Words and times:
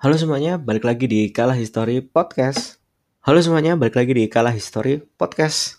Halo 0.00 0.16
semuanya, 0.16 0.56
balik 0.56 0.88
lagi 0.88 1.04
di 1.04 1.28
Kalah 1.28 1.60
History 1.60 2.00
Podcast. 2.00 2.80
Halo 3.20 3.36
semuanya, 3.44 3.76
balik 3.76 4.00
lagi 4.00 4.16
di 4.16 4.24
Kalah 4.32 4.56
History 4.56 4.96
Podcast. 4.96 5.76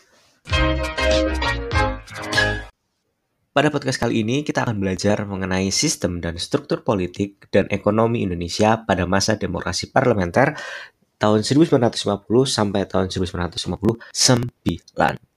Pada 3.50 3.74
podcast 3.74 3.98
kali 3.98 4.22
ini 4.22 4.46
kita 4.46 4.62
akan 4.62 4.78
belajar 4.78 5.26
mengenai 5.26 5.74
sistem 5.74 6.22
dan 6.22 6.38
struktur 6.38 6.86
politik 6.86 7.50
dan 7.50 7.66
ekonomi 7.74 8.21
Indonesia 8.21 8.86
pada 8.86 9.10
masa 9.10 9.42
demokrasi 9.42 9.89
parlementer 9.89 10.54
tahun 11.18 11.42
1950 11.42 11.82
sampai 12.46 12.86
tahun 12.86 13.10
1959. 13.10 14.06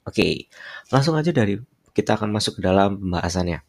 Oke, 0.05 0.53
langsung 0.93 1.17
aja 1.17 1.33
dari 1.33 1.57
kita 1.97 2.21
akan 2.21 2.37
masuk 2.37 2.61
ke 2.61 2.69
dalam 2.69 3.01
pembahasannya. 3.01 3.65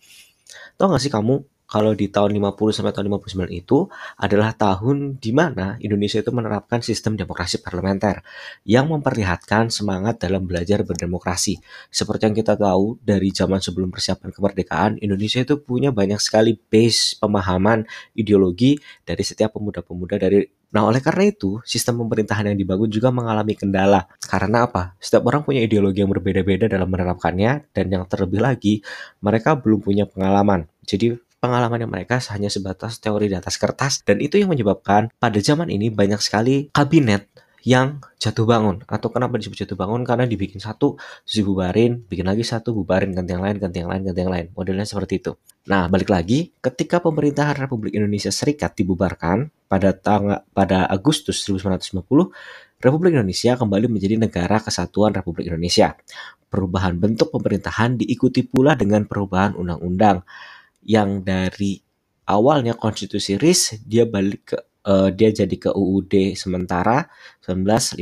Tahu 0.75 0.91
gak 0.91 0.99
sih 0.99 1.07
kamu 1.07 1.54
kalau 1.75 1.91
di 1.91 2.07
tahun 2.07 2.39
50 2.39 2.55
sampai 2.71 2.95
tahun 2.95 3.11
59 3.19 3.51
itu 3.51 3.91
adalah 4.15 4.55
tahun 4.55 5.19
di 5.19 5.35
mana 5.35 5.75
Indonesia 5.83 6.23
itu 6.23 6.31
menerapkan 6.31 6.79
sistem 6.79 7.19
demokrasi 7.19 7.59
parlementer 7.59 8.23
yang 8.63 8.87
memperlihatkan 8.87 9.67
semangat 9.67 10.23
dalam 10.23 10.47
belajar 10.47 10.87
berdemokrasi. 10.87 11.59
Seperti 11.91 12.31
yang 12.31 12.35
kita 12.39 12.55
tahu 12.55 12.95
dari 13.03 13.27
zaman 13.35 13.59
sebelum 13.59 13.91
persiapan 13.91 14.31
kemerdekaan, 14.31 15.03
Indonesia 15.03 15.43
itu 15.43 15.59
punya 15.59 15.91
banyak 15.91 16.23
sekali 16.23 16.55
base 16.55 17.19
pemahaman 17.19 17.83
ideologi 18.15 18.79
dari 19.03 19.27
setiap 19.27 19.59
pemuda-pemuda 19.59 20.15
dari 20.15 20.47
Nah, 20.75 20.83
oleh 20.91 20.99
karena 20.99 21.31
itu, 21.31 21.63
sistem 21.63 22.03
pemerintahan 22.03 22.51
yang 22.51 22.59
dibangun 22.59 22.91
juga 22.91 23.07
mengalami 23.07 23.55
kendala. 23.55 24.11
Karena 24.19 24.67
apa? 24.67 24.99
Setiap 24.99 25.23
orang 25.31 25.47
punya 25.47 25.63
ideologi 25.63 26.03
yang 26.03 26.11
berbeda-beda 26.11 26.67
dalam 26.67 26.91
menerapkannya, 26.91 27.71
dan 27.71 27.85
yang 27.87 28.03
terlebih 28.11 28.43
lagi, 28.43 28.83
mereka 29.23 29.55
belum 29.55 29.79
punya 29.79 30.03
pengalaman. 30.03 30.67
Jadi, 30.83 31.15
pengalaman 31.39 31.83
yang 31.85 31.91
mereka 31.91 32.21
hanya 32.33 32.47
sebatas 32.51 32.99
teori 32.99 33.31
di 33.31 33.35
atas 33.37 33.55
kertas. 33.59 34.01
Dan 34.03 34.21
itu 34.23 34.39
yang 34.39 34.51
menyebabkan 34.51 35.11
pada 35.17 35.39
zaman 35.39 35.69
ini 35.69 35.91
banyak 35.91 36.19
sekali 36.19 36.69
kabinet 36.71 37.27
yang 37.65 37.97
jatuh 38.21 38.45
bangun. 38.45 38.85
Atau 38.85 39.09
kenapa 39.09 39.41
disebut 39.41 39.65
jatuh 39.65 39.75
bangun? 39.75 40.05
Karena 40.05 40.29
dibikin 40.29 40.61
satu 40.61 40.95
terus 41.25 41.35
dibubarin 41.41 42.05
bikin 42.05 42.29
lagi 42.29 42.45
satu 42.45 42.71
bubarin 42.77 43.11
ganti 43.11 43.33
yang 43.33 43.41
lain 43.41 43.57
ganti 43.57 43.81
yang 43.81 43.89
lain 43.89 44.01
ganti 44.05 44.21
yang 44.21 44.31
lain. 44.31 44.45
Modelnya 44.53 44.85
seperti 44.85 45.19
itu. 45.19 45.33
Nah 45.65 45.89
balik 45.89 46.13
lagi 46.13 46.53
ketika 46.61 47.01
pemerintahan 47.01 47.57
Republik 47.57 47.97
Indonesia 47.97 48.29
Serikat 48.29 48.77
dibubarkan 48.77 49.49
pada 49.65 49.97
tanggal 49.97 50.45
pada 50.53 50.85
Agustus 50.85 51.41
1950 51.49 52.05
Republik 52.85 53.17
Indonesia 53.17 53.57
kembali 53.57 53.89
menjadi 53.89 54.15
negara 54.21 54.61
kesatuan 54.61 55.17
Republik 55.17 55.49
Indonesia. 55.49 55.97
Perubahan 56.45 56.95
bentuk 57.01 57.33
pemerintahan 57.33 57.97
diikuti 57.97 58.45
pula 58.45 58.77
dengan 58.77 59.09
perubahan 59.09 59.57
undang-undang 59.57 60.21
yang 60.85 61.25
dari 61.25 61.81
awalnya 62.29 62.77
konstitusi 62.77 63.35
RIS 63.35 63.81
dia 63.85 64.05
balik 64.05 64.53
ke 64.53 64.57
uh, 64.85 65.09
dia 65.09 65.33
jadi 65.33 65.55
ke 65.57 65.69
UUD 65.73 66.37
sementara 66.37 67.09
1950. 67.43 68.01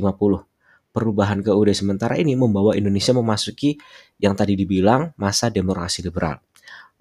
Perubahan 0.93 1.41
ke 1.41 1.49
UUD 1.49 1.73
sementara 1.73 2.19
ini 2.21 2.37
membawa 2.37 2.77
Indonesia 2.77 3.15
memasuki 3.17 3.81
yang 4.21 4.37
tadi 4.37 4.53
dibilang 4.53 5.15
masa 5.17 5.49
demokrasi 5.49 6.05
liberal. 6.05 6.37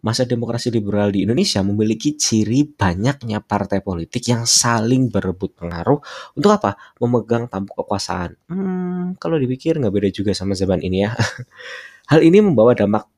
Masa 0.03 0.27
demokrasi 0.27 0.75
liberal 0.75 1.15
di 1.15 1.23
Indonesia 1.23 1.63
memiliki 1.63 2.19
ciri 2.19 2.67
banyaknya 2.67 3.39
partai 3.39 3.87
politik 3.87 4.27
yang 4.27 4.51
saling 4.51 5.13
berebut 5.13 5.55
pengaruh 5.55 6.03
untuk 6.35 6.51
apa? 6.59 6.75
Memegang 6.99 7.47
tampuk 7.47 7.87
kekuasaan. 7.87 8.35
Hmm, 8.51 9.15
kalau 9.23 9.39
dipikir 9.39 9.79
nggak 9.79 9.95
beda 9.95 10.09
juga 10.11 10.35
sama 10.35 10.59
zaman 10.59 10.83
ini 10.83 11.07
ya. 11.07 11.15
Hal 12.11 12.19
ini 12.27 12.43
membawa 12.43 12.75
dampak 12.75 13.12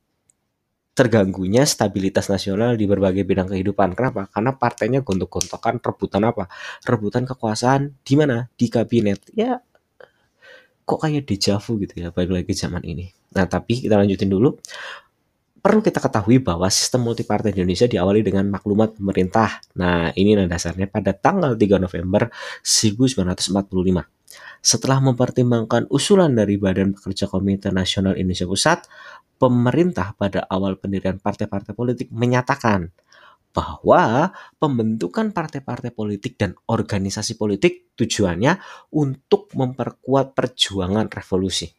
terganggunya 0.95 1.67
stabilitas 1.67 2.31
nasional 2.31 2.79
di 2.79 2.87
berbagai 2.87 3.27
bidang 3.27 3.51
kehidupan. 3.51 3.93
Kenapa? 3.93 4.31
Karena 4.31 4.55
partainya 4.55 5.03
gontok-gontokan 5.03 5.83
rebutan 5.83 6.23
apa? 6.23 6.47
Rebutan 6.87 7.27
kekuasaan 7.27 7.99
di 8.01 8.13
mana? 8.15 8.47
Di 8.55 8.71
kabinet. 8.71 9.27
Ya 9.35 9.59
kok 10.85 11.01
kayak 11.01 11.25
dejavu 11.25 11.81
gitu 11.81 11.97
ya 11.97 12.13
balik 12.13 12.31
lagi 12.31 12.53
zaman 12.53 12.85
ini. 12.85 13.09
Nah, 13.35 13.49
tapi 13.49 13.83
kita 13.83 13.99
lanjutin 13.99 14.29
dulu. 14.29 14.55
Perlu 15.65 15.81
kita 15.81 15.97
ketahui 15.97 16.37
bahwa 16.45 16.69
sistem 16.69 17.09
multipartai 17.09 17.49
Indonesia 17.57 17.89
diawali 17.89 18.21
dengan 18.21 18.45
maklumat 18.53 19.01
pemerintah. 19.01 19.65
Nah, 19.81 20.13
ini 20.13 20.37
dasarnya 20.45 20.85
pada 20.85 21.09
tanggal 21.17 21.57
3 21.57 21.81
November 21.81 22.29
1945. 22.61 24.14
Setelah 24.65 24.97
mempertimbangkan 24.97 25.85
usulan 25.93 26.33
dari 26.33 26.57
Badan 26.57 26.97
Pekerja 26.97 27.29
Komite 27.29 27.69
Nasional 27.69 28.17
Indonesia 28.17 28.49
Pusat, 28.49 28.89
pemerintah 29.37 30.17
pada 30.17 30.41
awal 30.49 30.81
pendirian 30.81 31.21
partai-partai 31.21 31.77
politik 31.77 32.09
menyatakan 32.09 32.89
bahwa 33.53 34.33
pembentukan 34.57 35.29
partai-partai 35.29 35.93
politik 35.93 36.41
dan 36.41 36.57
organisasi 36.65 37.37
politik 37.37 37.93
tujuannya 37.93 38.57
untuk 38.89 39.53
memperkuat 39.53 40.33
perjuangan 40.33 41.13
revolusi. 41.13 41.69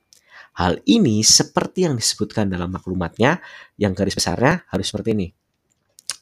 Hal 0.63 0.79
ini 0.87 1.27
seperti 1.27 1.91
yang 1.91 1.99
disebutkan 1.99 2.55
dalam 2.55 2.71
maklumatnya, 2.71 3.43
yang 3.83 3.99
garis 3.99 4.15
besarnya 4.15 4.63
harus 4.71 4.87
seperti 4.87 5.11
ini. 5.11 5.29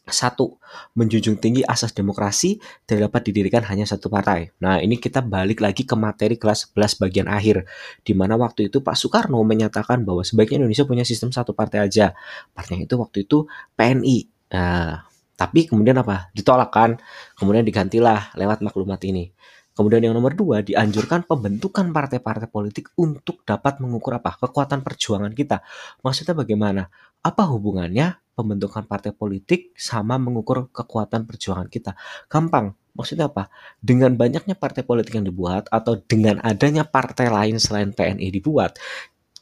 Satu, 0.05 0.61
menjunjung 0.93 1.41
tinggi 1.41 1.65
asas 1.65 1.97
demokrasi 1.97 2.61
tidak 2.85 3.09
dapat 3.09 3.33
didirikan 3.33 3.65
hanya 3.65 3.89
satu 3.89 4.13
partai. 4.13 4.53
Nah, 4.61 4.77
ini 4.77 5.01
kita 5.01 5.25
balik 5.25 5.65
lagi 5.65 5.89
ke 5.89 5.97
materi 5.97 6.37
kelas 6.37 6.77
11 6.77 7.01
bagian 7.01 7.25
akhir, 7.25 7.65
di 8.05 8.13
mana 8.13 8.37
waktu 8.37 8.69
itu 8.69 8.85
Pak 8.85 9.01
Soekarno 9.01 9.41
menyatakan 9.41 10.05
bahwa 10.05 10.21
sebaiknya 10.21 10.61
Indonesia 10.61 10.85
punya 10.85 11.09
sistem 11.09 11.33
satu 11.33 11.57
partai 11.57 11.89
aja. 11.89 12.13
Partainya 12.53 12.85
itu 12.85 13.01
waktu 13.01 13.25
itu 13.25 13.49
PNI. 13.81 14.19
Nah, 14.53 15.09
tapi 15.41 15.67
kemudian 15.67 15.97
apa? 15.97 16.29
Ditolak 16.37 16.69
kan? 16.69 17.01
Kemudian 17.41 17.65
digantilah 17.65 18.37
lewat 18.37 18.61
maklumat 18.61 19.01
ini. 19.09 19.33
Kemudian 19.75 20.07
yang 20.07 20.15
nomor 20.15 20.39
dua, 20.39 20.63
dianjurkan 20.63 21.27
pembentukan 21.27 21.91
partai-partai 21.91 22.47
politik 22.47 22.95
untuk 22.95 23.43
dapat 23.43 23.83
mengukur 23.83 24.15
apa? 24.15 24.39
Kekuatan 24.39 24.87
perjuangan 24.87 25.35
kita. 25.35 25.67
Maksudnya 26.07 26.39
bagaimana? 26.39 26.87
Apa 27.27 27.51
hubungannya 27.51 28.15
pembentukan 28.39 28.87
partai 28.87 29.11
politik 29.11 29.75
sama 29.75 30.15
mengukur 30.15 30.71
kekuatan 30.71 31.27
perjuangan 31.27 31.67
kita? 31.67 31.99
Gampang. 32.31 32.79
Maksudnya 32.95 33.27
apa? 33.27 33.51
Dengan 33.83 34.15
banyaknya 34.15 34.55
partai 34.55 34.87
politik 34.87 35.19
yang 35.19 35.27
dibuat 35.27 35.67
atau 35.75 35.99
dengan 35.99 36.39
adanya 36.47 36.87
partai 36.87 37.27
lain 37.27 37.59
selain 37.59 37.91
PNI 37.91 38.31
dibuat, 38.31 38.79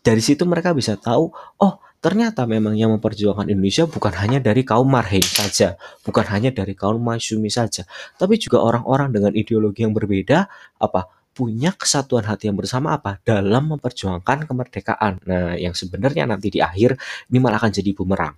dari 0.01 0.25
situ 0.25 0.49
mereka 0.49 0.73
bisa 0.73 0.97
tahu, 0.97 1.29
oh 1.61 1.75
ternyata 2.03 2.45
memang 2.51 2.75
yang 2.75 2.91
memperjuangkan 2.99 3.47
Indonesia 3.47 3.87
bukan 3.87 4.13
hanya 4.19 4.43
dari 4.43 4.67
kaum 4.67 4.91
marhen 4.91 5.23
saja, 5.23 5.79
bukan 6.03 6.27
hanya 6.35 6.51
dari 6.51 6.75
kaum 6.75 6.99
masyumi 6.99 7.49
saja, 7.49 7.87
tapi 8.19 8.37
juga 8.43 8.59
orang-orang 8.59 9.15
dengan 9.15 9.33
ideologi 9.33 9.87
yang 9.87 9.95
berbeda, 9.95 10.51
apa 10.83 11.07
punya 11.33 11.73
kesatuan 11.73 12.29
hati 12.29 12.53
yang 12.53 12.59
bersama 12.61 12.93
apa 12.93 13.17
dalam 13.25 13.73
memperjuangkan 13.73 14.45
kemerdekaan. 14.45 15.25
Nah, 15.25 15.57
yang 15.57 15.73
sebenarnya 15.73 16.29
nanti 16.29 16.53
di 16.53 16.61
akhir 16.61 17.01
ini 17.33 17.39
malah 17.41 17.57
akan 17.57 17.73
jadi 17.73 17.91
bumerang. 17.97 18.37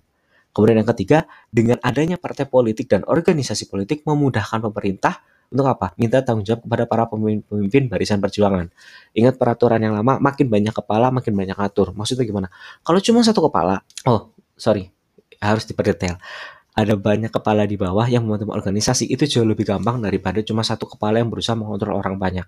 Kemudian 0.55 0.79
yang 0.79 0.89
ketiga, 0.95 1.27
dengan 1.51 1.75
adanya 1.83 2.15
partai 2.15 2.47
politik 2.47 2.87
dan 2.87 3.03
organisasi 3.03 3.67
politik 3.67 4.07
memudahkan 4.07 4.63
pemerintah 4.63 5.19
untuk 5.51 5.67
apa? 5.69 5.93
Minta 5.99 6.21
tanggung 6.25 6.45
jawab 6.45 6.65
kepada 6.65 6.83
para 6.89 7.03
pemimpin, 7.09 7.89
barisan 7.89 8.19
perjuangan. 8.21 8.69
Ingat 9.13 9.35
peraturan 9.37 9.79
yang 9.81 9.93
lama, 9.93 10.17
makin 10.17 10.49
banyak 10.49 10.73
kepala, 10.73 11.09
makin 11.13 11.33
banyak 11.33 11.57
atur. 11.57 11.93
Maksudnya 11.93 12.25
gimana? 12.25 12.47
Kalau 12.81 12.99
cuma 13.01 13.21
satu 13.21 13.45
kepala, 13.45 13.85
oh 14.09 14.33
sorry, 14.57 14.89
harus 15.39 15.63
diperdetail. 15.67 16.17
Ada 16.75 16.99
banyak 16.99 17.31
kepala 17.31 17.63
di 17.63 17.79
bawah 17.79 18.03
yang 18.03 18.27
membentuk 18.27 18.51
organisasi 18.51 19.07
itu 19.07 19.23
jauh 19.23 19.47
lebih 19.47 19.63
gampang 19.63 20.03
daripada 20.03 20.43
cuma 20.43 20.59
satu 20.59 20.83
kepala 20.91 21.23
yang 21.23 21.31
berusaha 21.31 21.55
mengontrol 21.55 21.95
orang 21.95 22.19
banyak. 22.19 22.47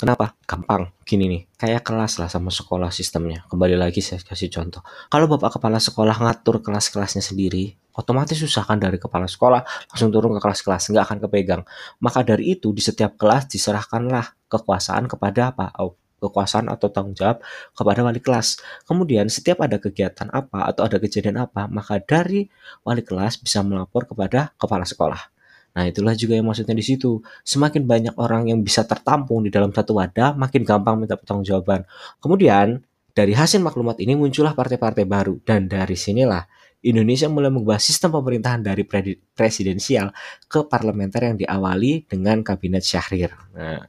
Kenapa? 0.00 0.32
Gampang. 0.48 0.96
Gini 1.04 1.28
nih, 1.28 1.42
kayak 1.60 1.84
kelas 1.84 2.16
lah 2.16 2.32
sama 2.32 2.48
sekolah 2.48 2.88
sistemnya. 2.88 3.44
Kembali 3.52 3.76
lagi 3.76 4.00
saya 4.00 4.16
kasih 4.24 4.48
contoh. 4.48 4.80
Kalau 5.12 5.28
bapak 5.28 5.60
kepala 5.60 5.76
sekolah 5.76 6.16
ngatur 6.24 6.64
kelas-kelasnya 6.64 7.20
sendiri, 7.20 7.76
otomatis 7.92 8.40
susah 8.40 8.64
kan 8.64 8.80
dari 8.80 8.96
kepala 8.96 9.28
sekolah 9.28 9.60
langsung 9.92 10.08
turun 10.08 10.32
ke 10.32 10.40
kelas-kelas, 10.40 10.88
nggak 10.96 11.04
akan 11.04 11.18
kepegang. 11.28 11.62
Maka 12.00 12.24
dari 12.24 12.56
itu 12.56 12.72
di 12.72 12.80
setiap 12.80 13.20
kelas 13.20 13.52
diserahkanlah 13.52 14.48
kekuasaan 14.48 15.04
kepada 15.04 15.52
apa? 15.52 15.68
Oh, 15.76 16.00
kekuasaan 16.16 16.72
atau 16.72 16.88
tanggung 16.88 17.12
jawab 17.12 17.44
kepada 17.76 18.00
wali 18.00 18.24
kelas. 18.24 18.56
Kemudian 18.88 19.28
setiap 19.28 19.60
ada 19.60 19.76
kegiatan 19.76 20.32
apa 20.32 20.64
atau 20.64 20.88
ada 20.88 20.96
kejadian 20.96 21.44
apa, 21.44 21.68
maka 21.68 22.00
dari 22.00 22.48
wali 22.88 23.04
kelas 23.04 23.36
bisa 23.36 23.60
melapor 23.60 24.08
kepada 24.08 24.56
kepala 24.56 24.88
sekolah. 24.88 25.39
Nah, 25.70 25.86
itulah 25.86 26.18
juga 26.18 26.34
yang 26.34 26.50
maksudnya 26.50 26.74
di 26.74 26.82
situ. 26.82 27.22
Semakin 27.46 27.86
banyak 27.86 28.14
orang 28.18 28.50
yang 28.50 28.58
bisa 28.64 28.82
tertampung 28.82 29.46
di 29.46 29.50
dalam 29.54 29.70
satu 29.70 29.94
wadah, 29.98 30.34
makin 30.34 30.66
gampang 30.66 30.98
minta 30.98 31.14
pertanggungjawaban. 31.14 31.86
Kemudian, 32.18 32.82
dari 33.14 33.34
hasil 33.34 33.62
maklumat 33.62 33.98
ini 34.02 34.14
muncullah 34.14 34.54
partai-partai 34.54 35.04
baru 35.06 35.38
dan 35.42 35.66
dari 35.66 35.98
sinilah 35.98 36.46
Indonesia 36.80 37.28
mulai 37.28 37.52
mengubah 37.52 37.76
sistem 37.76 38.16
pemerintahan 38.16 38.64
dari 38.64 38.88
presidensial 39.36 40.16
ke 40.48 40.64
parlementer 40.64 41.28
yang 41.28 41.36
diawali 41.36 42.08
dengan 42.08 42.40
kabinet 42.40 42.80
Syahrir. 42.80 43.36
Nah, 43.52 43.84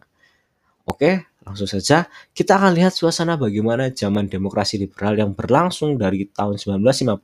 oke, 0.83 1.30
Langsung 1.41 1.65
saja 1.65 2.05
kita 2.37 2.61
akan 2.61 2.77
lihat 2.77 2.93
suasana 2.93 3.33
bagaimana 3.33 3.89
zaman 3.89 4.29
demokrasi 4.29 4.77
liberal 4.77 5.17
yang 5.17 5.33
berlangsung 5.33 5.97
dari 5.97 6.29
tahun 6.29 6.61
1950 6.61 7.17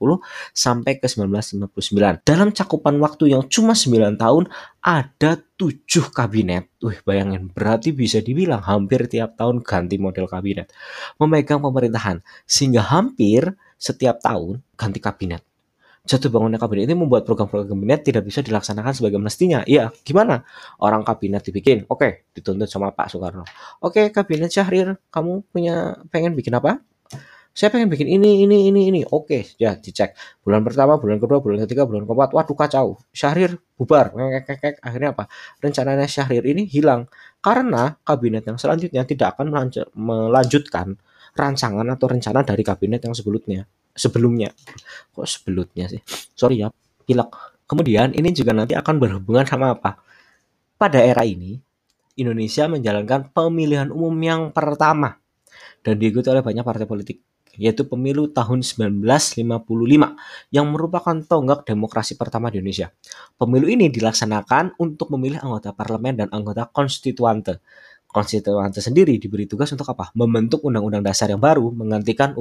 sampai 0.58 0.98
ke 0.98 1.06
1959. 1.06 2.26
Dalam 2.26 2.50
cakupan 2.50 2.98
waktu 2.98 3.38
yang 3.38 3.46
cuma 3.46 3.78
9 3.78 4.18
tahun 4.18 4.50
ada 4.82 5.38
7 5.38 6.10
kabinet. 6.10 6.66
Wih, 6.82 6.98
bayangin 7.06 7.54
berarti 7.54 7.94
bisa 7.94 8.18
dibilang 8.18 8.66
hampir 8.66 9.06
tiap 9.06 9.38
tahun 9.38 9.62
ganti 9.62 10.02
model 10.02 10.26
kabinet. 10.26 10.74
Memegang 11.22 11.62
pemerintahan 11.62 12.26
sehingga 12.50 12.84
hampir 12.90 13.54
setiap 13.78 14.18
tahun 14.26 14.66
ganti 14.74 14.98
kabinet 14.98 15.47
jatuh 16.08 16.32
bangunnya 16.32 16.56
kabinet 16.56 16.88
ini 16.88 16.96
membuat 16.96 17.28
program-program 17.28 17.68
kabinet 17.68 18.02
tidak 18.08 18.24
bisa 18.24 18.40
dilaksanakan 18.40 18.96
sebagai 18.96 19.20
mestinya. 19.20 19.62
Iya, 19.68 19.92
gimana? 20.08 20.48
Orang 20.80 21.04
kabinet 21.04 21.44
dibikin, 21.44 21.84
oke, 21.92 22.00
okay, 22.00 22.12
dituntut 22.32 22.72
sama 22.72 22.96
Pak 22.96 23.12
Soekarno. 23.12 23.44
Oke, 23.84 24.08
okay, 24.08 24.16
kabinet 24.16 24.48
Syahrir, 24.48 24.96
kamu 25.12 25.44
punya 25.52 26.00
pengen 26.08 26.34
bikin 26.34 26.56
apa? 26.56 26.80
Saya 27.58 27.74
pengen 27.74 27.90
bikin 27.90 28.06
ini, 28.06 28.46
ini, 28.46 28.70
ini, 28.70 28.82
ini. 28.88 29.02
Oke, 29.04 29.12
okay, 29.12 29.42
ya 29.58 29.76
dicek. 29.76 30.14
Bulan 30.46 30.62
pertama, 30.62 31.02
bulan 31.02 31.18
kedua, 31.18 31.42
bulan 31.42 31.66
ketiga, 31.66 31.90
bulan 31.90 32.06
keempat, 32.06 32.30
waduh 32.32 32.56
kacau. 32.56 32.88
Syahrir 33.12 33.58
bubar, 33.76 34.14
akhirnya 34.80 35.12
apa? 35.12 35.26
Rencananya 35.60 36.06
Syahrir 36.06 36.46
ini 36.46 36.70
hilang 36.70 37.10
karena 37.42 37.98
kabinet 38.06 38.46
yang 38.46 38.62
selanjutnya 38.62 39.04
tidak 39.10 39.36
akan 39.36 39.74
melanjutkan 39.98 41.02
rancangan 41.34 41.86
atau 41.90 42.06
rencana 42.10 42.46
dari 42.46 42.62
kabinet 42.62 43.02
yang 43.02 43.14
sebelumnya 43.18 43.66
sebelumnya. 43.98 44.54
Kok 45.12 45.26
sebelumnya 45.26 45.90
sih? 45.90 46.02
Sorry 46.38 46.62
ya, 46.62 46.70
pilek. 47.04 47.34
Kemudian 47.68 48.16
ini 48.16 48.32
juga 48.32 48.56
nanti 48.56 48.78
akan 48.78 48.96
berhubungan 48.96 49.44
sama 49.44 49.76
apa? 49.76 50.00
Pada 50.78 51.04
era 51.04 51.26
ini, 51.28 51.60
Indonesia 52.16 52.70
menjalankan 52.70 53.34
pemilihan 53.34 53.90
umum 53.92 54.16
yang 54.22 54.42
pertama 54.56 55.20
dan 55.82 56.00
diikuti 56.00 56.30
oleh 56.32 56.46
banyak 56.46 56.64
partai 56.64 56.88
politik 56.88 57.18
yaitu 57.58 57.90
pemilu 57.90 58.30
tahun 58.30 58.62
1955 58.62 59.66
yang 60.54 60.66
merupakan 60.70 61.18
tonggak 61.26 61.66
demokrasi 61.66 62.14
pertama 62.14 62.54
di 62.54 62.62
Indonesia. 62.62 62.94
Pemilu 63.36 63.66
ini 63.66 63.90
dilaksanakan 63.90 64.78
untuk 64.78 65.10
memilih 65.18 65.42
anggota 65.42 65.74
parlemen 65.74 66.22
dan 66.22 66.28
anggota 66.30 66.70
konstituante 66.70 67.66
konstituante 68.18 68.82
sendiri 68.82 69.22
diberi 69.22 69.46
tugas 69.46 69.70
untuk 69.70 69.86
apa? 69.94 70.10
Membentuk 70.18 70.66
undang-undang 70.66 71.06
dasar 71.06 71.30
yang 71.30 71.38
baru 71.38 71.70
menggantikan 71.70 72.34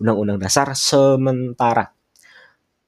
undang-undang 0.00 0.40
dasar 0.40 0.72
sementara. 0.72 1.92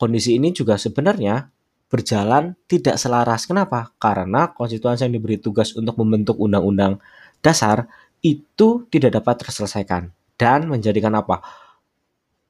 Kondisi 0.01 0.41
ini 0.41 0.57
juga 0.57 0.81
sebenarnya 0.81 1.53
berjalan 1.93 2.57
tidak 2.65 2.97
selaras. 2.97 3.45
Kenapa? 3.45 3.93
Karena 4.01 4.57
konstituante 4.57 5.05
yang 5.05 5.13
diberi 5.13 5.37
tugas 5.37 5.77
untuk 5.77 6.01
membentuk 6.01 6.41
undang-undang 6.41 6.97
dasar 7.45 7.93
itu 8.25 8.89
tidak 8.89 9.21
dapat 9.21 9.45
terselesaikan 9.45 10.09
dan 10.41 10.65
menjadikan 10.65 11.13
apa? 11.13 11.45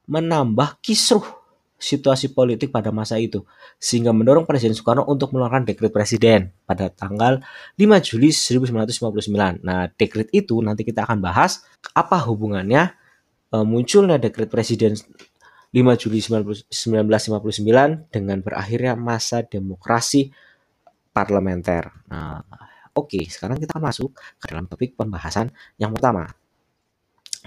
Menambah 0.07 0.79
kisruh 0.79 1.44
situasi 1.75 2.31
politik 2.31 2.71
pada 2.71 2.89
masa 2.89 3.19
itu 3.19 3.43
sehingga 3.77 4.15
mendorong 4.15 4.47
Presiden 4.47 4.73
Soekarno 4.73 5.03
untuk 5.05 5.35
mengeluarkan 5.35 5.67
dekret 5.67 5.91
presiden 5.91 6.55
pada 6.63 6.87
tanggal 6.87 7.43
5 7.75 8.07
Juli 8.07 8.31
1959. 8.31 9.59
Nah, 9.61 9.91
dekret 9.91 10.31
itu 10.31 10.55
nanti 10.63 10.87
kita 10.87 11.03
akan 11.03 11.19
bahas 11.19 11.67
apa 11.91 12.23
hubungannya 12.23 12.95
e, 13.51 13.57
munculnya 13.67 14.15
dekret 14.15 14.47
presiden 14.47 14.95
5 15.75 16.01
Juli 16.01 16.23
1959 16.23 16.71
dengan 18.07 18.37
berakhirnya 18.39 18.95
masa 18.95 19.43
demokrasi 19.43 20.31
parlementer. 21.11 21.91
Nah, 22.07 22.39
oke, 22.95 23.19
sekarang 23.27 23.59
kita 23.59 23.75
masuk 23.83 24.15
ke 24.39 24.45
dalam 24.47 24.71
topik 24.71 24.95
pembahasan 24.95 25.51
yang 25.75 25.91
pertama, 25.91 26.31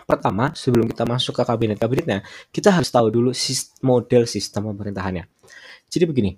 Pertama, 0.05 0.53
sebelum 0.55 0.87
kita 0.87 1.09
masuk 1.09 1.35
ke 1.39 1.43
kabinet-kabinetnya, 1.43 2.23
kita 2.53 2.71
harus 2.71 2.93
tahu 2.93 3.09
dulu 3.11 3.31
model 3.83 4.23
sistem 4.29 4.71
pemerintahannya. 4.75 5.25
Jadi 5.89 6.05
begini, 6.05 6.37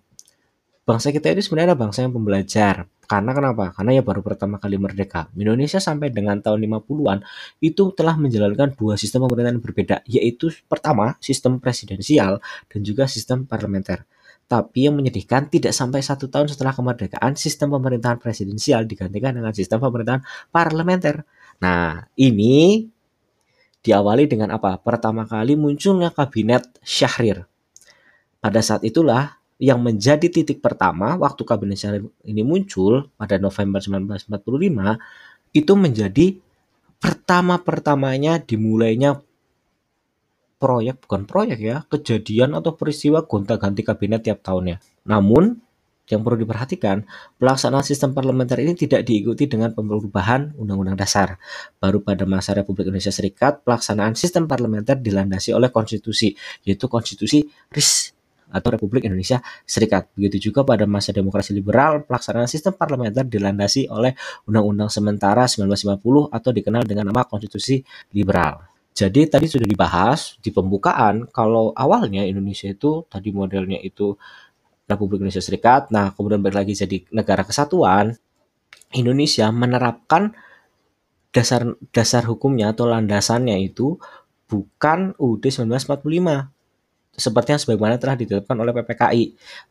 bangsa 0.87 1.11
kita 1.11 1.31
ini 1.35 1.43
sebenarnya 1.43 1.75
bangsa 1.75 2.07
yang 2.07 2.15
pembelajar. 2.15 2.87
Karena 3.11 3.35
kenapa? 3.35 3.75
Karena 3.75 3.99
ya 3.99 4.07
baru 4.07 4.23
pertama 4.23 4.63
kali 4.63 4.79
merdeka. 4.79 5.27
Indonesia 5.35 5.83
sampai 5.83 6.15
dengan 6.15 6.39
tahun 6.39 6.63
50-an 6.63 7.19
itu 7.59 7.91
telah 7.91 8.15
menjalankan 8.15 8.79
dua 8.79 8.95
sistem 8.95 9.27
pemerintahan 9.27 9.59
berbeda, 9.59 9.97
yaitu 10.07 10.55
pertama 10.71 11.19
sistem 11.19 11.59
presidensial 11.59 12.39
dan 12.71 12.81
juga 12.87 13.11
sistem 13.11 13.51
parlementer. 13.51 14.07
Tapi 14.47 14.87
yang 14.87 14.95
menyedihkan 14.95 15.51
tidak 15.51 15.75
sampai 15.75 16.07
satu 16.07 16.31
tahun 16.31 16.51
setelah 16.51 16.71
kemerdekaan 16.71 17.35
sistem 17.35 17.75
pemerintahan 17.75 18.23
presidensial 18.23 18.87
digantikan 18.87 19.35
dengan 19.35 19.51
sistem 19.55 19.83
pemerintahan 19.83 20.23
parlementer. 20.55 21.27
Nah 21.63 22.07
ini 22.15 22.87
diawali 23.81 24.29
dengan 24.29 24.53
apa? 24.53 24.77
Pertama 24.81 25.25
kali 25.25 25.57
munculnya 25.57 26.13
kabinet 26.13 26.69
Syahrir. 26.85 27.49
Pada 28.41 28.61
saat 28.65 28.85
itulah 28.85 29.41
yang 29.61 29.85
menjadi 29.85 30.33
titik 30.33 30.65
pertama 30.65 31.17
waktu 31.21 31.45
kabinet 31.45 31.77
Syahrir 31.77 32.09
ini 32.25 32.41
muncul 32.41 33.13
pada 33.21 33.37
November 33.37 33.81
1945 33.81 34.41
itu 35.53 35.73
menjadi 35.77 36.27
pertama-pertamanya 37.01 38.41
dimulainya 38.45 39.21
proyek 40.61 41.01
bukan 41.09 41.25
proyek 41.25 41.59
ya 41.59 41.77
kejadian 41.89 42.53
atau 42.53 42.77
peristiwa 42.77 43.25
gonta-ganti 43.25 43.81
kabinet 43.81 44.29
tiap 44.29 44.45
tahunnya. 44.45 44.81
Namun 45.09 45.57
yang 46.11 46.27
perlu 46.27 46.43
diperhatikan, 46.43 47.07
pelaksanaan 47.39 47.87
sistem 47.87 48.11
parlementer 48.13 48.59
ini 48.59 48.75
tidak 48.75 49.07
diikuti 49.07 49.47
dengan 49.47 49.71
perubahan 49.73 50.59
Undang-Undang 50.59 50.99
Dasar. 50.99 51.39
Baru 51.79 52.03
pada 52.03 52.27
masa 52.27 52.53
Republik 52.53 52.91
Indonesia 52.91 53.15
Serikat, 53.15 53.63
pelaksanaan 53.63 54.19
sistem 54.19 54.51
parlementer 54.51 54.99
dilandasi 54.99 55.55
oleh 55.55 55.71
konstitusi, 55.71 56.35
yaitu 56.67 56.91
konstitusi 56.91 57.47
RIS 57.71 58.13
atau 58.51 58.69
Republik 58.75 59.07
Indonesia 59.07 59.39
Serikat. 59.63 60.11
Begitu 60.19 60.51
juga 60.51 60.67
pada 60.67 60.85
masa 60.85 61.15
demokrasi 61.15 61.55
liberal, 61.55 62.03
pelaksanaan 62.05 62.51
sistem 62.51 62.75
parlementer 62.75 63.23
dilandasi 63.25 63.87
oleh 63.89 64.19
Undang-Undang 64.51 64.91
Sementara 64.91 65.47
1950 65.47 66.35
atau 66.35 66.51
dikenal 66.51 66.83
dengan 66.85 67.15
nama 67.15 67.23
Konstitusi 67.25 67.81
Liberal. 68.11 68.67
Jadi 68.91 69.31
tadi 69.31 69.47
sudah 69.47 69.65
dibahas 69.65 70.37
di 70.43 70.51
pembukaan 70.51 71.31
kalau 71.31 71.71
awalnya 71.79 72.27
Indonesia 72.27 72.67
itu 72.67 73.07
tadi 73.07 73.31
modelnya 73.31 73.79
itu 73.81 74.19
Republik 74.91 75.23
Indonesia 75.23 75.45
Serikat. 75.45 75.89
Nah, 75.95 76.13
kemudian 76.13 76.43
balik 76.43 76.67
lagi 76.67 76.75
jadi 76.75 77.07
negara 77.15 77.47
kesatuan. 77.47 78.19
Indonesia 78.91 79.47
menerapkan 79.55 80.35
dasar 81.31 81.79
dasar 81.95 82.27
hukumnya 82.27 82.75
atau 82.75 82.91
landasannya 82.91 83.55
itu 83.63 83.95
bukan 84.51 85.15
UUD 85.15 85.47
1945 85.47 86.51
seperti 87.11 87.49
yang 87.53 87.61
sebagaimana 87.61 87.95
telah 88.01 88.17
ditetapkan 88.17 88.57
oleh 88.57 88.73
PPKI 88.73 89.25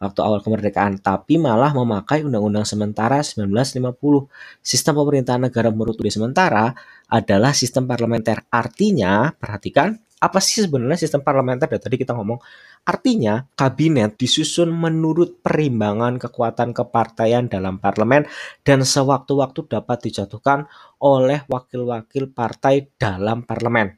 waktu 0.04 0.20
awal 0.22 0.40
kemerdekaan, 0.44 1.02
tapi 1.02 1.42
malah 1.42 1.74
memakai 1.74 2.22
Undang-Undang 2.22 2.68
Sementara 2.68 3.26
1950. 3.26 4.30
Sistem 4.62 4.94
pemerintahan 5.00 5.42
negara 5.50 5.74
menurut 5.74 5.98
UUD 5.98 6.14
sementara 6.14 6.78
adalah 7.10 7.56
sistem 7.58 7.90
parlementer. 7.90 8.46
Artinya, 8.54 9.34
perhatikan 9.34 9.98
apa 10.20 10.44
sih 10.44 10.68
sebenarnya 10.68 11.00
sistem 11.00 11.24
parlementer? 11.24 11.72
Dari 11.72 11.80
tadi 11.80 11.96
kita 11.96 12.12
ngomong. 12.12 12.40
Artinya 12.84 13.48
kabinet 13.56 14.20
disusun 14.20 14.68
menurut 14.76 15.40
perimbangan 15.40 16.20
kekuatan 16.20 16.76
kepartaian 16.76 17.48
dalam 17.48 17.80
parlemen 17.80 18.28
dan 18.68 18.84
sewaktu-waktu 18.84 19.72
dapat 19.72 20.12
dijatuhkan 20.12 20.68
oleh 21.00 21.48
wakil-wakil 21.48 22.36
partai 22.36 22.92
dalam 23.00 23.48
parlemen. 23.48 23.96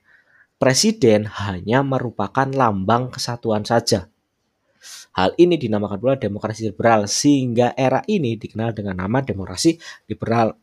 Presiden 0.62 1.26
hanya 1.26 1.82
merupakan 1.82 2.46
lambang 2.46 3.10
kesatuan 3.10 3.66
saja. 3.66 4.06
Hal 5.18 5.34
ini 5.42 5.58
dinamakan 5.58 5.98
pula 5.98 6.16
demokrasi 6.18 6.70
liberal 6.70 7.10
sehingga 7.10 7.74
era 7.74 8.06
ini 8.06 8.38
dikenal 8.38 8.74
dengan 8.74 9.02
nama 9.02 9.26
demokrasi 9.26 9.78
liberal 10.06 10.58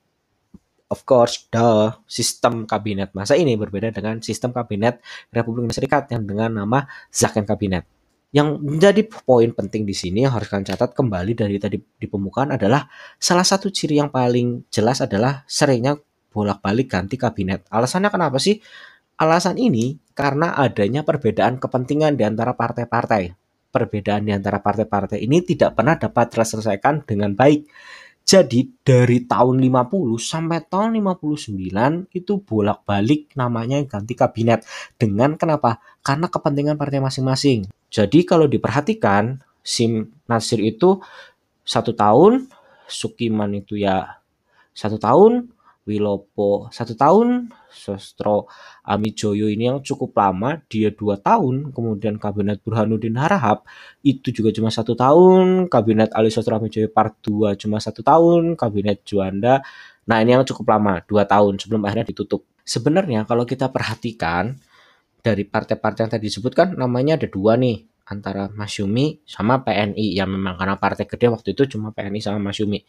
of 0.88 1.04
course, 1.04 1.48
the 1.52 1.92
sistem 2.08 2.64
kabinet 2.64 3.12
masa 3.12 3.36
ini 3.36 3.54
berbeda 3.54 3.92
dengan 3.92 4.24
sistem 4.24 4.56
kabinet 4.56 5.00
Republik 5.28 5.68
Indonesia 5.68 5.80
Serikat 5.84 6.08
yang 6.12 6.24
dengan 6.24 6.64
nama 6.64 6.88
Zaken 7.12 7.44
Kabinet. 7.44 7.84
Yang 8.28 8.60
menjadi 8.60 9.02
poin 9.24 9.48
penting 9.56 9.88
di 9.88 9.96
sini 9.96 10.28
yang 10.28 10.36
harus 10.36 10.52
kalian 10.52 10.68
catat 10.68 10.92
kembali 10.92 11.32
dari 11.32 11.56
tadi 11.56 11.80
di 11.80 12.06
pembukaan 12.08 12.52
adalah 12.52 12.84
salah 13.16 13.44
satu 13.44 13.72
ciri 13.72 13.96
yang 13.96 14.12
paling 14.12 14.68
jelas 14.68 15.00
adalah 15.00 15.48
seringnya 15.48 15.96
bolak-balik 16.28 16.92
ganti 16.92 17.16
kabinet. 17.16 17.64
Alasannya 17.72 18.12
kenapa 18.12 18.36
sih? 18.36 18.60
Alasan 19.16 19.56
ini 19.56 19.96
karena 20.12 20.52
adanya 20.54 21.08
perbedaan 21.08 21.56
kepentingan 21.56 22.20
di 22.20 22.24
antara 22.28 22.52
partai-partai. 22.52 23.32
Perbedaan 23.68 24.24
di 24.28 24.32
antara 24.32 24.60
partai-partai 24.60 25.20
ini 25.24 25.44
tidak 25.44 25.76
pernah 25.76 25.96
dapat 25.96 26.28
terselesaikan 26.28 27.08
dengan 27.08 27.32
baik 27.32 27.68
jadi 28.28 28.68
dari 28.84 29.24
tahun 29.24 29.56
50 29.56 30.20
sampai 30.20 30.60
tahun 30.68 31.00
59 31.00 32.12
itu 32.12 32.32
bolak-balik 32.44 33.32
namanya 33.40 33.80
ganti 33.88 34.12
kabinet. 34.12 34.68
Dengan 35.00 35.40
kenapa? 35.40 35.80
Karena 36.04 36.28
kepentingan 36.28 36.76
partai 36.76 37.00
masing-masing. 37.00 37.72
Jadi 37.88 38.28
kalau 38.28 38.44
diperhatikan, 38.44 39.40
Sim 39.64 40.12
Nasir 40.28 40.60
itu 40.60 41.00
satu 41.64 41.96
tahun, 41.96 42.52
Sukiman 42.84 43.56
itu 43.56 43.80
ya 43.80 44.20
satu 44.76 45.00
tahun, 45.00 45.48
Wilopo 45.88 46.68
satu 46.68 46.92
tahun, 46.92 47.48
Sostro 47.72 48.44
Amijoyo 48.84 49.48
ini 49.48 49.72
yang 49.72 49.80
cukup 49.80 50.12
lama, 50.12 50.60
dia 50.68 50.92
dua 50.92 51.16
tahun, 51.16 51.72
kemudian 51.72 52.20
Kabinet 52.20 52.60
Burhanuddin 52.60 53.16
Harahap 53.16 53.64
itu 54.04 54.28
juga 54.28 54.52
cuma 54.52 54.68
satu 54.68 54.92
tahun, 54.92 55.72
Kabinet 55.72 56.12
Ali 56.12 56.28
Sostro 56.28 56.60
Amijoyo 56.60 56.92
part 56.92 57.16
2 57.24 57.56
cuma 57.56 57.80
satu 57.80 58.04
tahun, 58.04 58.60
Kabinet 58.60 59.08
Juanda, 59.08 59.64
nah 60.04 60.20
ini 60.20 60.36
yang 60.36 60.44
cukup 60.44 60.76
lama, 60.76 61.00
dua 61.08 61.24
tahun 61.24 61.56
sebelum 61.56 61.80
akhirnya 61.88 62.12
ditutup. 62.12 62.44
Sebenarnya 62.68 63.24
kalau 63.24 63.48
kita 63.48 63.72
perhatikan 63.72 64.60
dari 65.24 65.48
partai-partai 65.48 66.04
yang 66.04 66.12
tadi 66.12 66.24
disebutkan 66.28 66.76
namanya 66.76 67.16
ada 67.16 67.26
dua 67.32 67.56
nih 67.56 67.88
antara 68.08 68.48
Masyumi 68.48 69.20
sama 69.28 69.60
PNI 69.60 70.16
yang 70.16 70.32
memang 70.32 70.56
karena 70.56 70.76
partai 70.80 71.04
gede 71.04 71.28
waktu 71.28 71.52
itu 71.52 71.76
cuma 71.76 71.92
PNI 71.92 72.20
sama 72.20 72.40
Masyumi. 72.40 72.80